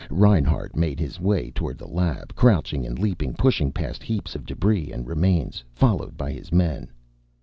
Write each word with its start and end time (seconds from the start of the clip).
Reinhart 0.09 0.75
made 0.75 0.99
his 0.99 1.19
way 1.19 1.51
toward 1.51 1.77
the 1.77 1.87
lab, 1.87 2.33
crouching 2.33 2.87
and 2.87 2.97
leaping, 2.97 3.35
pushing 3.35 3.71
past 3.71 4.01
heaps 4.01 4.33
of 4.33 4.47
debris 4.47 4.91
and 4.91 5.05
remains, 5.05 5.63
followed 5.75 6.17
by 6.17 6.31
his 6.31 6.51
men. 6.51 6.89